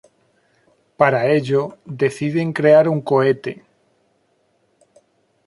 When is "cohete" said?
3.01-3.63